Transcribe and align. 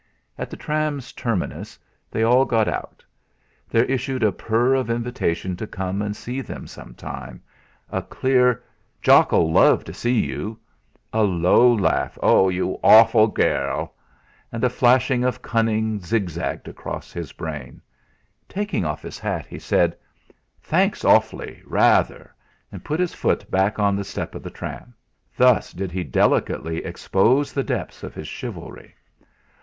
At 0.35 0.49
the 0.49 0.57
tram's 0.57 1.13
terminus 1.13 1.77
they 2.09 2.23
all 2.23 2.43
got 2.43 2.67
out. 2.67 3.05
There 3.69 3.85
issued 3.85 4.23
a 4.23 4.31
purr 4.31 4.73
of 4.73 4.89
invitation 4.89 5.55
to 5.57 5.67
come 5.67 6.01
and 6.01 6.15
see 6.15 6.41
them 6.41 6.65
some 6.65 6.95
time; 6.95 7.43
a 7.91 8.01
clear: 8.01 8.63
"Jock'll 9.03 9.51
love 9.51 9.83
to 9.83 9.93
see 9.93 10.19
you!" 10.25 10.57
A 11.13 11.21
low 11.21 11.71
laugh: 11.71 12.17
"You 12.23 12.79
awful 12.83 13.27
gairl!" 13.31 13.91
And 14.51 14.63
a 14.63 14.71
flash 14.71 15.11
of 15.11 15.43
cunning 15.43 15.99
zigzagged 15.99 16.67
across 16.67 17.11
his 17.13 17.31
brain. 17.31 17.79
Taking 18.49 18.83
off 18.83 19.03
his 19.03 19.19
hat, 19.19 19.45
he 19.45 19.59
said: 19.59 19.95
"Thanks 20.63 21.05
awfully; 21.05 21.61
rather!" 21.63 22.33
and 22.71 22.83
put 22.83 22.99
his 22.99 23.13
foot 23.13 23.51
back 23.51 23.77
on 23.77 23.95
the 23.95 24.03
step 24.03 24.33
of 24.33 24.41
the 24.41 24.49
tram. 24.49 24.95
Thus 25.37 25.71
did 25.73 25.91
he 25.91 26.03
delicately 26.03 26.77
expose 26.83 27.53
the 27.53 27.63
depths 27.63 28.01
of 28.01 28.15
his 28.15 28.27
chivalry! 28.27 28.95